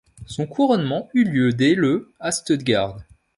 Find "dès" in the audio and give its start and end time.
1.53-1.75